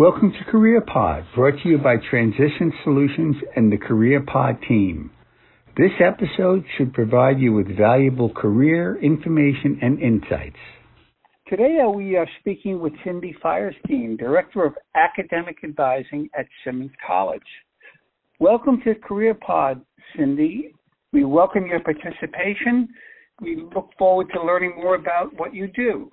[0.00, 5.10] Welcome to CareerPod, brought to you by Transition Solutions and the CareerPod team.
[5.76, 10.56] This episode should provide you with valuable career information and insights.
[11.48, 17.42] Today uh, we are speaking with Cindy Firestein, Director of Academic Advising at Simmons College.
[18.38, 19.82] Welcome to CareerPod,
[20.16, 20.74] Cindy.
[21.12, 22.88] We welcome your participation.
[23.42, 26.10] We look forward to learning more about what you do.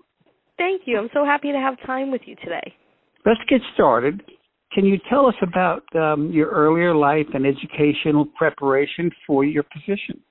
[0.57, 0.97] Thank you.
[0.97, 2.75] I'm so happy to have time with you today.
[3.27, 4.23] Let's get started.
[4.71, 10.21] Can you tell us about um, your earlier life and educational preparation for your position?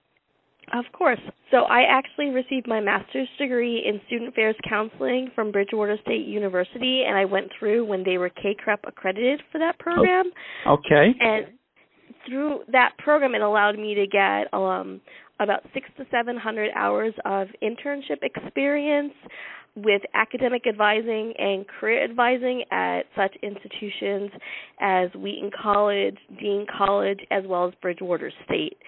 [0.72, 1.20] Of course.
[1.50, 7.04] So I actually received my master's degree in student affairs counseling from Bridgewater State University,
[7.06, 10.30] and I went through when they were CACREP accredited for that program.
[10.66, 11.14] Okay.
[11.20, 11.46] And
[12.26, 15.02] through that program, it allowed me to get um,
[15.40, 19.12] about six to seven hundred hours of internship experience
[19.76, 24.30] with academic advising and career advising at such institutions
[24.80, 28.78] as Wheaton College, Dean College, as well as Bridgewater State.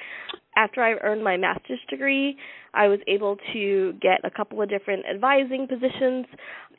[0.56, 2.36] After I earned my master's degree,
[2.72, 6.26] I was able to get a couple of different advising positions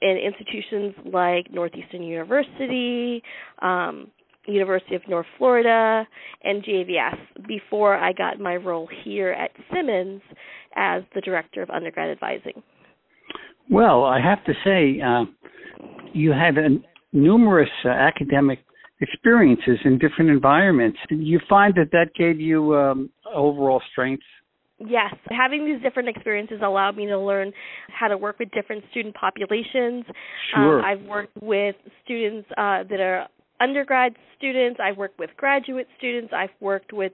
[0.02, 3.22] in institutions like Northeastern University,
[3.62, 4.10] um,
[4.48, 6.08] University of North Florida,
[6.44, 10.22] and JVS before I got my role here at Simmons
[10.76, 12.64] as the Director of Undergrad Advising.
[13.70, 15.26] Well, I have to say, uh,
[16.14, 16.70] you had a,
[17.12, 18.60] numerous uh, academic
[19.02, 20.98] experiences in different environments.
[21.08, 24.26] Did you find that that gave you um, overall strengths?
[24.80, 27.52] Yes, having these different experiences allowed me to learn
[27.88, 30.06] how to work with different student populations.
[30.56, 30.80] Sure.
[30.80, 33.28] Um, I've worked with students uh, that are
[33.60, 37.12] undergrad students, I've worked with graduate students, I've worked with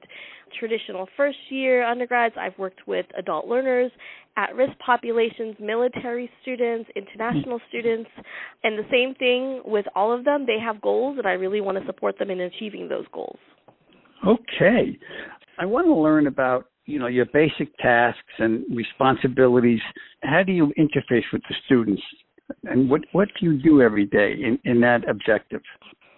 [0.60, 3.92] traditional first year undergrads, I've worked with adult learners,
[4.38, 7.66] at risk populations, military students, international hmm.
[7.70, 8.10] students,
[8.64, 10.46] and the same thing with all of them.
[10.46, 13.40] They have goals, and I really want to support them in achieving those goals.
[14.28, 14.98] Okay.
[15.58, 19.80] I want to learn about you know your basic tasks and responsibilities
[20.22, 22.02] how do you interface with the students
[22.66, 25.62] and what what do you do every day in in that objective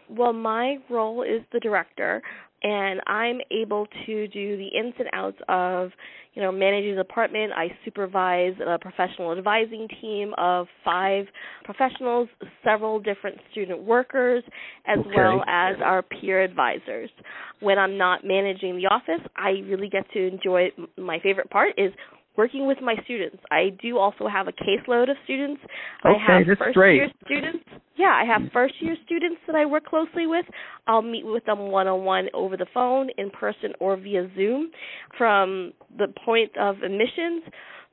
[0.09, 2.22] well, my role is the director,
[2.63, 5.91] and I'm able to do the ins and outs of,
[6.34, 7.51] you know, managing the department.
[7.53, 11.25] I supervise a professional advising team of five
[11.66, 12.29] professionals,
[12.63, 14.44] several different student workers,
[14.88, 15.09] as okay.
[15.16, 17.12] well as our peer advisors.
[17.59, 20.69] When I'm not managing the office, I really get to enjoy.
[20.97, 21.91] My favorite part is
[22.38, 23.38] working with my students.
[23.52, 25.62] I do also have a caseload of students.
[26.06, 26.96] Okay, I have that's first great.
[26.96, 27.66] year students.
[27.98, 30.46] Yeah, I have first year students that I work closely with.
[30.86, 34.70] I'll meet with them one on one over the phone, in person, or via Zoom
[35.18, 37.44] from the point of admissions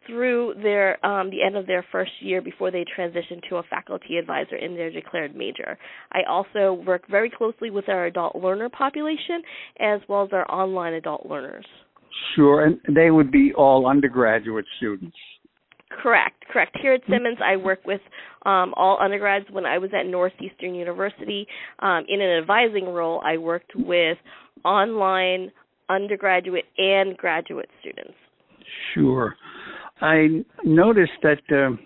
[0.07, 4.19] through their um, the end of their first year before they transition to a faculty
[4.19, 5.79] advisor in their declared major.
[6.13, 9.43] I also work very closely with our adult learner population
[9.81, 11.67] as well as our online adult learners.
[12.35, 15.17] Sure, and they would be all undergraduate students.
[16.03, 16.77] Correct, correct.
[16.81, 18.01] Here at Simmons, I work with
[18.45, 19.47] um, all undergrads.
[19.51, 21.47] When I was at Northeastern University,
[21.81, 24.19] um, in an advising role, I worked with
[24.65, 25.53] online
[25.89, 28.15] undergraduate and graduate students.
[28.95, 29.35] Sure.
[30.01, 31.77] I noticed that uh,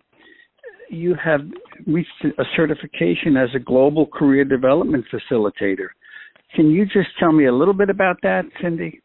[0.90, 1.40] you have
[1.86, 5.88] reached a certification as a global career development facilitator.
[6.54, 9.00] Can you just tell me a little bit about that, Cindy?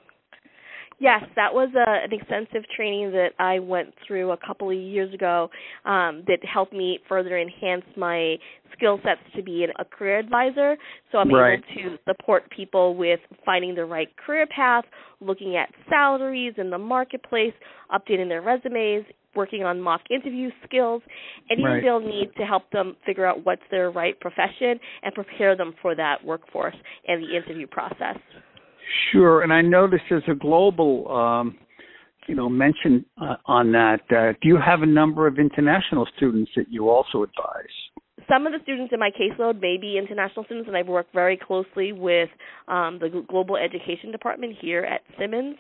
[1.04, 5.14] Yes, that was a, an extensive training that I went through a couple of years
[5.14, 5.50] ago
[5.84, 8.38] um, that helped me further enhance my
[8.72, 10.78] skill sets to be an, a career advisor.
[11.12, 11.62] So I'm right.
[11.76, 14.86] able to support people with finding the right career path,
[15.20, 17.54] looking at salaries in the marketplace,
[17.92, 19.04] updating their resumes,
[19.36, 21.02] working on mock interview skills,
[21.52, 21.84] anything right.
[21.84, 25.96] they'll need to help them figure out what's their right profession and prepare them for
[25.96, 26.76] that workforce
[27.10, 28.16] and the interview process.
[29.12, 31.58] Sure, and I noticed there's a global, um,
[32.28, 34.02] you know, mention uh, on that.
[34.10, 37.74] Uh, do you have a number of international students that you also advise?
[38.30, 41.38] Some of the students in my caseload may be international students, and I've worked very
[41.38, 42.30] closely with
[42.68, 45.58] um, the Global Education Department here at Simmons.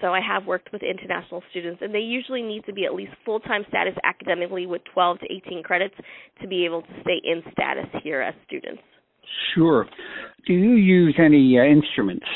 [0.00, 3.12] So I have worked with international students, and they usually need to be at least
[3.24, 5.94] full time status academically with 12 to 18 credits
[6.40, 8.82] to be able to stay in status here as students.
[9.54, 9.86] Sure.
[10.46, 12.26] Do you use any uh, instruments,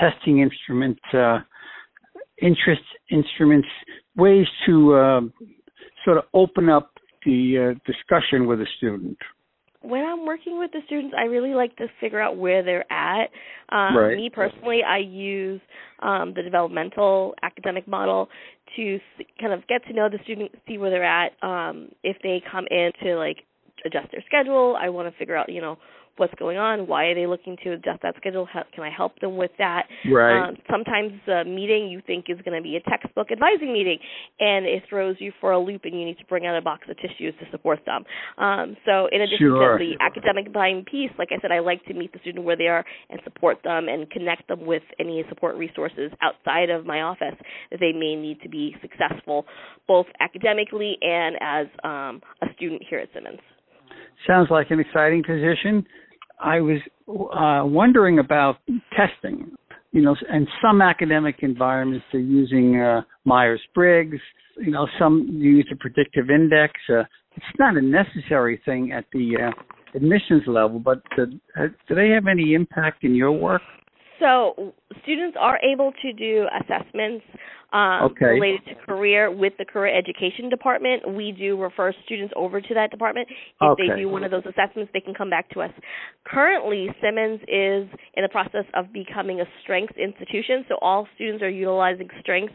[0.00, 1.38] testing instruments, uh,
[2.40, 3.68] interest instruments,
[4.16, 5.20] ways to uh,
[6.04, 6.92] sort of open up
[7.24, 9.18] the uh, discussion with a student?
[9.84, 13.28] when I'm working with the students, I really like to figure out where they're at.
[13.68, 14.16] Um, right.
[14.16, 15.60] Me personally, I use
[16.00, 18.28] um, the developmental academic model
[18.76, 21.32] to s- kind of get to know the student, see where they're at.
[21.42, 23.44] Um, if they come in to like
[23.84, 25.78] adjust their schedule, I want to figure out, you know,
[26.16, 29.18] what's going on, why are they looking to adjust that schedule, How, can I help
[29.20, 29.86] them with that?
[30.10, 30.48] Right.
[30.48, 33.98] Um, sometimes the meeting you think is going to be a textbook advising meeting,
[34.38, 36.86] and it throws you for a loop, and you need to bring out a box
[36.88, 38.04] of tissues to support them.
[38.38, 39.78] Um, so in addition sure.
[39.78, 42.56] to the academic buying piece, like I said, I like to meet the student where
[42.56, 47.02] they are and support them and connect them with any support resources outside of my
[47.02, 47.34] office
[47.70, 49.46] that they may need to be successful,
[49.88, 53.40] both academically and as um, a student here at Simmons.
[54.26, 55.86] Sounds like an exciting position.
[56.40, 56.78] I was
[57.08, 58.56] uh, wondering about
[58.96, 59.52] testing.
[59.92, 64.18] You know, and some academic environments are using uh, Myers Briggs.
[64.56, 66.72] You know, some use a predictive index.
[66.90, 67.04] Uh,
[67.36, 71.26] it's not a necessary thing at the uh, admissions level, but uh,
[71.88, 73.62] do they have any impact in your work?
[74.20, 77.24] So students are able to do assessments
[77.74, 78.26] um, okay.
[78.26, 81.16] related to career with the career education department.
[81.16, 83.26] We do refer students over to that department.
[83.28, 83.82] If okay.
[83.88, 85.72] they do one of those assessments, they can come back to us.
[86.24, 91.50] Currently, Simmons is in the process of becoming a strengths institution, so all students are
[91.50, 92.54] utilizing strengths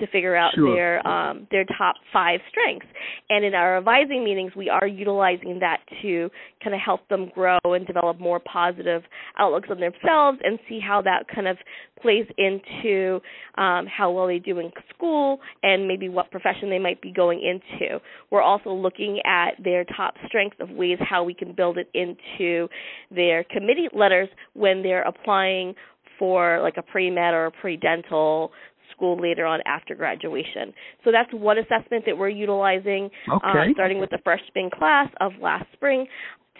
[0.00, 0.74] to figure out sure.
[0.74, 2.86] their um, their top five strengths.
[3.30, 6.28] And in our advising meetings, we are utilizing that to
[6.62, 9.02] kind of help them grow and develop more positive
[9.38, 11.56] outlooks on themselves and see how that kind of
[12.00, 13.20] plays into
[13.56, 17.40] um, how well they do in school and maybe what profession they might be going
[17.42, 17.98] into.
[18.30, 22.68] We're also looking at their top strengths of ways how we can build it into
[23.10, 25.74] their committee letters when they're applying
[26.18, 28.52] for like a pre-med or a pre-dental
[28.92, 30.72] school later on after graduation.
[31.04, 33.48] So that's one assessment that we're utilizing, uh, okay.
[33.48, 36.06] uh, starting with the freshman class of last spring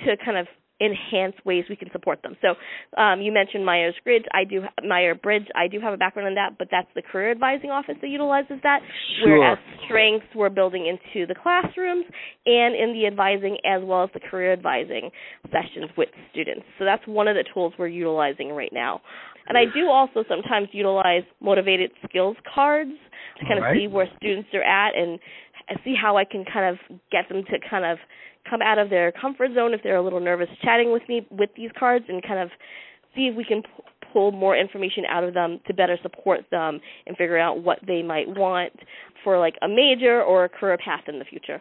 [0.05, 0.47] to kind of
[0.81, 2.37] enhance ways we can support them.
[2.43, 4.27] So um, you mentioned Myers Briggs.
[4.33, 5.47] I do Meyer Bridge.
[5.55, 8.59] I do have a background in that, but that's the career advising office that utilizes
[8.63, 8.81] that.
[9.23, 9.39] Sure.
[9.39, 12.05] Whereas strengths we're building into the classrooms
[12.45, 15.11] and in the advising as well as the career advising
[15.51, 16.67] sessions with students.
[16.79, 19.01] So that's one of the tools we're utilizing right now.
[19.49, 22.91] And I do also sometimes utilize motivated skills cards
[23.39, 23.77] to kind All of right.
[23.79, 25.19] see where students are at and
[25.85, 27.99] see how I can kind of get them to kind of
[28.49, 31.51] come out of their comfort zone if they're a little nervous chatting with me with
[31.57, 32.51] these cards and kind of
[33.15, 33.69] see if we can p-
[34.13, 38.03] pull more information out of them to better support them and figure out what they
[38.03, 38.73] might want
[39.25, 41.61] for like a major or a career path in the future.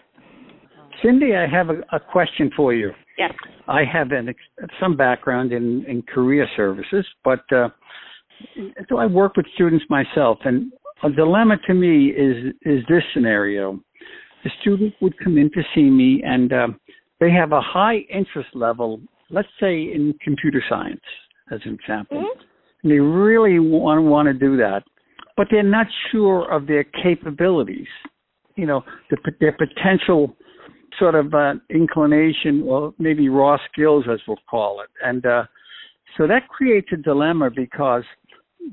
[1.04, 2.92] Cindy, I have a, a question for you.
[3.18, 3.34] Yes.
[3.68, 4.34] I have an,
[4.80, 7.70] some background in, in career services, but uh,
[8.90, 10.72] so I work with students myself, and
[11.04, 13.80] a dilemma to me is is this scenario:
[14.44, 16.68] the student would come in to see me, and uh,
[17.20, 21.02] they have a high interest level, let's say in computer science,
[21.52, 22.40] as an example, mm-hmm.
[22.84, 24.84] and they really want want to do that,
[25.38, 27.88] but they're not sure of their capabilities.
[28.56, 30.36] You know, the, their potential
[30.98, 34.90] sort of uh, inclination, or maybe raw skills, as we'll call it.
[35.04, 35.44] And uh,
[36.18, 38.04] so that creates a dilemma because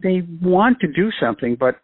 [0.02, 1.80] they want to do something, but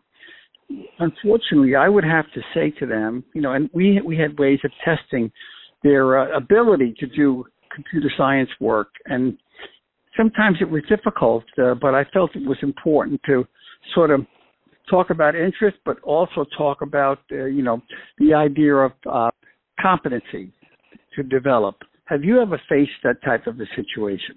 [0.98, 4.60] unfortunately, I would have to say to them, you know, and we we had ways
[4.64, 5.30] of testing
[5.82, 7.44] their uh, ability to do
[7.74, 9.38] computer science work, and
[10.16, 13.46] sometimes it was difficult, uh, but I felt it was important to
[13.94, 14.26] sort of
[14.90, 17.80] talk about interest, but also talk about, uh, you know,
[18.18, 19.30] the idea of uh,
[19.80, 20.52] competency
[21.14, 21.76] to develop.
[22.06, 24.36] Have you ever faced that type of a situation?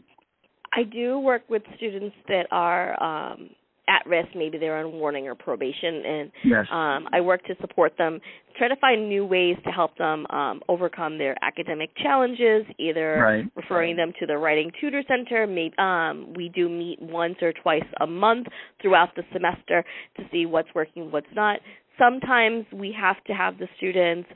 [0.73, 3.49] I do work with students that are um,
[3.87, 4.29] at risk.
[4.35, 6.65] Maybe they're on warning or probation, and yes.
[6.71, 8.19] um, I work to support them,
[8.57, 12.65] try to find new ways to help them um, overcome their academic challenges.
[12.79, 13.51] Either right.
[13.55, 15.47] referring them to the Writing Tutor Center.
[15.47, 18.47] Maybe um, we do meet once or twice a month
[18.81, 19.83] throughout the semester
[20.17, 21.59] to see what's working, what's not.
[21.97, 24.27] Sometimes we have to have the students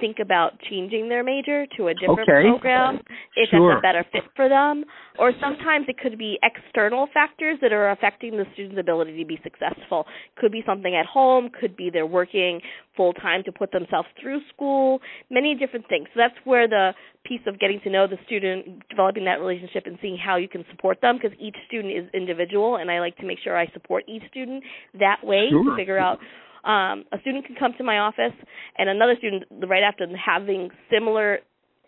[0.00, 2.48] think about changing their major to a different okay.
[2.48, 3.00] program
[3.36, 3.72] if sure.
[3.72, 4.84] it's a better fit for them.
[5.18, 9.38] Or sometimes it could be external factors that are affecting the student's ability to be
[9.42, 10.06] successful.
[10.36, 12.60] Could be something at home, could be they're working
[12.96, 16.08] full time to put themselves through school, many different things.
[16.14, 16.92] So that's where the
[17.24, 20.64] piece of getting to know the student, developing that relationship and seeing how you can
[20.70, 24.04] support them because each student is individual and I like to make sure I support
[24.08, 24.62] each student
[24.98, 25.64] that way sure.
[25.64, 26.18] to figure out
[26.64, 28.34] um, a student can come to my office
[28.78, 31.40] and another student right after having similar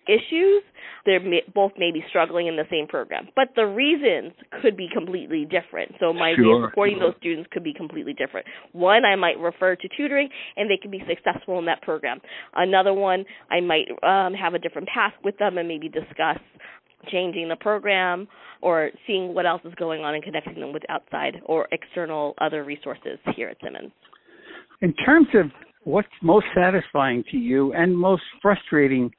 [0.07, 0.63] issues
[1.05, 1.21] they're
[1.55, 3.29] both maybe struggling in the same program.
[3.37, 5.93] But the reasons could be completely different.
[6.01, 6.59] So my sure.
[6.59, 8.47] way of supporting those students could be completely different.
[8.73, 12.21] One i might refer to tutoring and they can be successful in that program.
[12.55, 16.39] Another one i might um, have a different path with them and maybe discuss
[17.11, 18.27] changing the program
[18.63, 22.65] or seeing what else is going on and connecting them with outside or external other
[22.65, 23.93] resources here at simmons
[24.83, 25.47] in terms of
[25.85, 29.11] what's most satisfying to you and most frustrating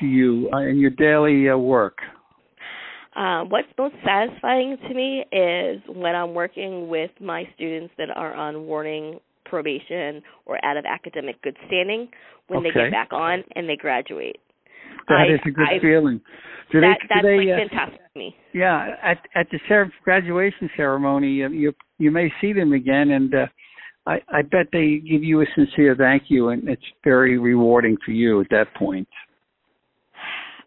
[0.00, 1.98] to you uh, in your daily uh, work?
[3.16, 8.32] Um, what's most satisfying to me is when I'm working with my students that are
[8.32, 12.08] on warning probation or out of academic good standing
[12.46, 12.68] when okay.
[12.68, 14.36] they get back on and they graduate.
[15.08, 16.20] That I, is a good I, feeling.
[16.70, 18.36] Do that, they, that's they, like uh, fantastic to me.
[18.52, 19.58] Yeah, at at the
[20.04, 23.46] graduation ceremony, uh, you you may see them again, and uh,
[24.08, 28.12] I I bet they give you a sincere thank you, and it's very rewarding for
[28.12, 29.08] you at that point.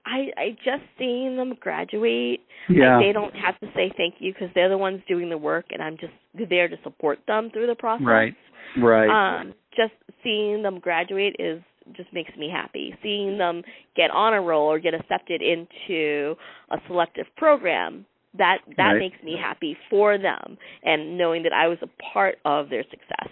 [0.05, 2.41] I I just seeing them graduate.
[2.69, 2.98] Yeah.
[2.98, 5.65] Like, they don't have to say thank you because they're the ones doing the work,
[5.71, 6.13] and I'm just
[6.50, 8.05] there to support them through the process.
[8.05, 8.36] Right.
[8.77, 9.10] Right.
[9.10, 9.93] Um, just
[10.24, 11.62] seeing them graduate is
[11.98, 12.93] just makes me happy.
[13.01, 13.63] Seeing them
[13.95, 16.36] get on a roll or get accepted into
[16.69, 18.05] a selective program
[18.38, 19.00] that that Right.
[19.00, 23.30] makes me happy for them and knowing that I was a part of their success.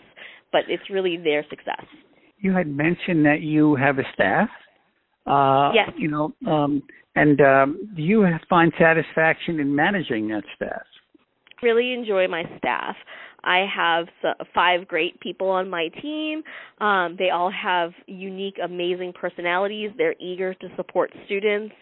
[0.51, 1.85] But it's really their success.
[2.41, 4.49] you had mentioned that you have a staff.
[5.27, 5.91] Uh, Yes.
[5.97, 6.81] You know, um,
[7.15, 10.83] and um, do you find satisfaction in managing that staff?
[11.61, 12.95] Really enjoy my staff.
[13.43, 14.07] I have
[14.53, 16.43] five great people on my team.
[16.79, 19.91] Um, they all have unique, amazing personalities.
[19.97, 21.73] They're eager to support students.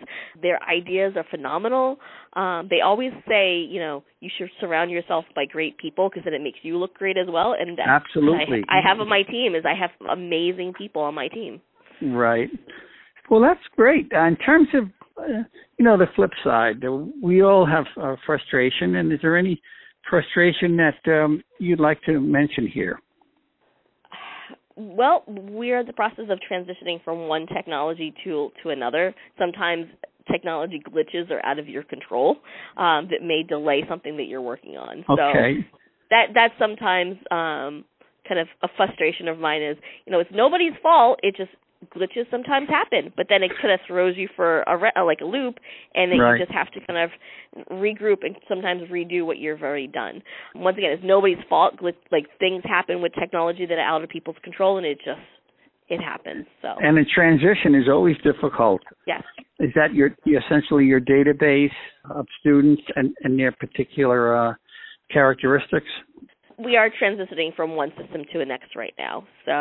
[0.42, 1.98] Their ideas are phenomenal.
[2.34, 6.34] Um, they always say, you know, you should surround yourself by great people because then
[6.34, 7.56] it makes you look great as well.
[7.60, 8.64] And that's Absolutely.
[8.70, 11.60] I, I have on my team is I have amazing people on my team.
[12.02, 12.50] Right.
[13.30, 14.12] Well, that's great.
[14.14, 14.84] Uh, in terms of,
[15.18, 15.44] uh,
[15.78, 16.92] you know, the flip side, uh,
[17.22, 18.96] we all have uh, frustration.
[18.96, 19.62] And is there any
[20.10, 23.00] frustration that um, you'd like to mention here?
[24.76, 29.14] Well, we're in the process of transitioning from one technology tool to another.
[29.38, 29.88] Sometimes
[30.32, 32.38] technology glitches are out of your control
[32.78, 35.04] um, that may delay something that you're working on.
[35.10, 35.62] Okay.
[35.62, 35.78] So
[36.10, 37.86] that that's sometimes um,
[38.28, 41.20] kind of a frustration of mine is you know it's nobody's fault.
[41.24, 41.52] It just
[41.96, 45.26] glitches sometimes happen, but then it kind of throws you for a re- like a
[45.26, 45.60] loop,
[45.94, 46.40] and then Right.
[46.40, 47.12] you just have to kind of
[47.72, 50.22] regroup and sometimes redo what you've already done.
[50.56, 51.78] Once again, it's nobody's fault.
[51.78, 55.22] Glit- like things happen with technology that are out of people's control, and it just
[55.90, 56.46] it happens.
[56.62, 58.82] So And the transition is always difficult.
[59.06, 59.24] yes,
[59.60, 61.72] Is that your essentially your database
[62.10, 64.54] of students and, and their particular uh,
[65.12, 65.88] characteristics?
[66.58, 69.28] We are transitioning from one system to the next right now.
[69.46, 69.52] So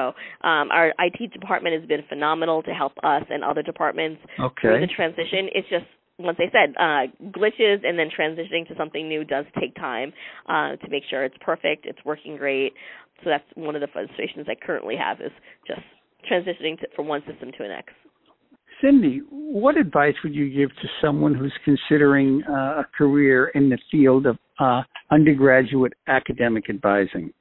[0.46, 4.20] um, our IT department has been phenomenal to help us and other departments
[4.60, 5.48] through the transition.
[5.54, 5.84] It's just
[6.18, 10.12] once I said uh, glitches and then transitioning to something new does take time
[10.48, 12.72] uh, to make sure it's perfect, it's working great.
[13.22, 15.32] So that's one of the frustrations I currently have is
[15.66, 15.82] just
[16.30, 17.94] transitioning to, from one system to the next.
[18.82, 23.78] Cindy, what advice would you give to someone who's considering uh, a career in the
[23.90, 27.32] field of uh, undergraduate academic advising?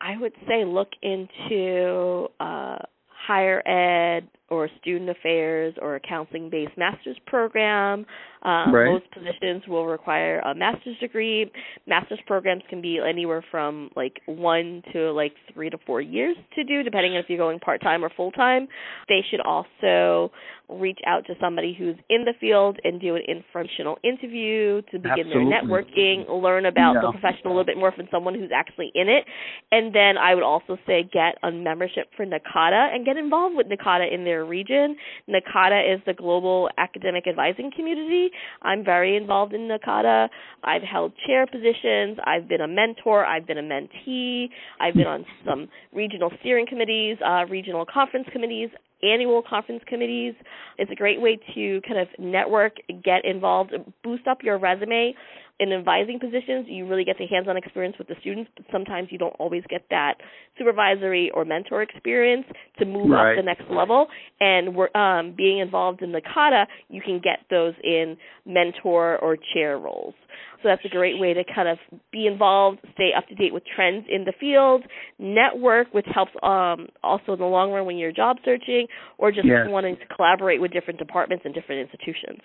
[0.00, 2.78] I would say look into uh,
[3.08, 8.06] higher ed or student affairs or a counseling based master's program.
[8.42, 8.92] Um, Right.
[8.92, 11.50] Most positions will require a master's degree.
[11.86, 16.64] Master's programs can be anywhere from like one to like three to four years to
[16.64, 18.66] do, depending on if you're going part time or full time.
[19.08, 20.32] They should also
[20.68, 25.26] reach out to somebody who's in the field and do an informational interview to begin
[25.26, 25.50] Absolutely.
[25.50, 29.08] their networking, learn about the profession a little bit more from someone who's actually in
[29.08, 29.24] it.
[29.72, 33.66] And then I would also say get a membership for NACADA and get involved with
[33.66, 34.96] NACADA in their region.
[35.28, 38.30] NACADA is the global academic advising community.
[38.62, 40.28] I'm very involved in NACADA.
[40.64, 42.18] I've held chair positions.
[42.24, 43.24] I've been a mentor.
[43.24, 44.48] I've been a mentee.
[44.80, 48.70] I've been on some regional steering committees, uh, regional conference committees,
[49.02, 50.34] annual conference committees.
[50.78, 55.14] It's a great way to kind of network, get involved, boost up your resume.
[55.60, 59.18] In advising positions, you really get the hands-on experience with the students, but sometimes you
[59.18, 60.14] don't always get that
[60.56, 62.46] supervisory or mentor experience
[62.78, 63.32] to move Right.
[63.32, 64.08] up the next level.
[64.40, 69.76] And we're, um, being involved in NACADA, you can get those in mentor or chair
[69.76, 70.14] roles.
[70.62, 71.78] So that's a great way to kind of
[72.12, 74.84] be involved, stay up to date with trends in the field,
[75.18, 78.86] network, which helps um, also in the long run when you're job searching,
[79.18, 79.66] or just Yes.
[79.66, 82.40] wanting to collaborate with different departments and different institutions.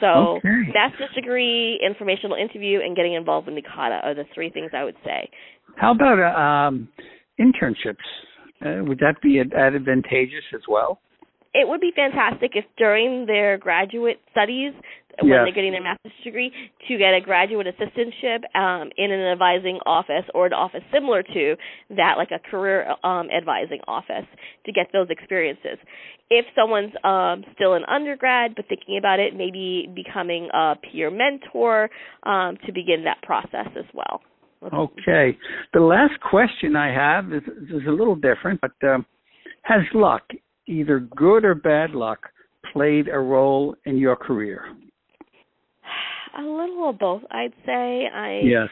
[0.00, 0.72] So Okay.
[0.72, 4.96] master's degree, informational interview, and getting involved in NACADA are the three things I would
[5.04, 5.28] say.
[5.76, 6.88] How about uh, um,
[7.38, 7.96] internships?
[8.60, 11.00] Uh, would that be advantageous as well?
[11.54, 14.72] it would be fantastic if during their graduate studies
[15.20, 16.52] when they're getting their master's degree
[16.86, 21.56] to get a graduate assistantship um, in an advising office or an office similar to
[21.90, 24.26] that like a career um, advising office
[24.64, 25.78] to get those experiences
[26.30, 31.90] if someone's um, still an undergrad but thinking about it maybe becoming a peer mentor
[32.24, 34.20] um, to begin that process as well
[34.72, 35.38] Okay.
[35.72, 39.06] The last question I have is, is a little different, but um,
[39.62, 40.22] has luck,
[40.66, 42.18] either good or bad luck,
[42.72, 44.64] played a role in your career?
[46.38, 47.22] A little of both.
[47.30, 48.68] I'd say I yes.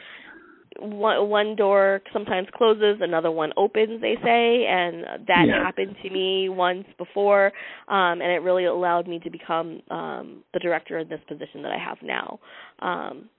[0.78, 4.00] One one door sometimes closes, another one opens.
[4.02, 5.64] They say, and that Yeah.
[5.64, 7.46] happened to me once before,
[7.88, 11.72] um, and it really allowed me to become um, the director of this position that
[11.72, 12.38] I have now.
[12.80, 13.30] Um,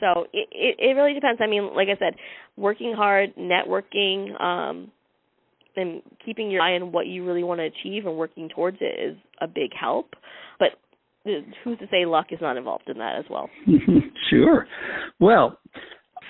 [0.00, 1.40] so it, it it really depends.
[1.42, 2.14] I mean, like I said,
[2.56, 4.90] working hard, networking, um,
[5.76, 8.98] and keeping your eye on what you really want to achieve and working towards it
[9.10, 10.14] is a big help.
[10.58, 10.70] But
[11.24, 13.48] who's to say luck is not involved in that as well?
[14.30, 14.66] sure.
[15.18, 15.58] Well,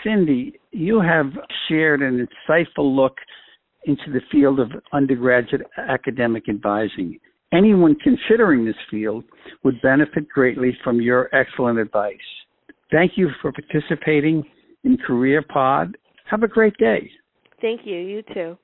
[0.05, 1.27] Cindy, you have
[1.69, 3.17] shared an insightful look
[3.85, 7.19] into the field of undergraduate academic advising.
[7.53, 9.25] Anyone considering this field
[9.65, 12.17] would benefit greatly from your excellent advice.
[12.93, 14.45] Thank you for participating
[14.85, 15.97] in Career Pod.
[16.31, 17.11] Have a great day.
[17.61, 17.97] Thank you.
[17.97, 18.59] You too.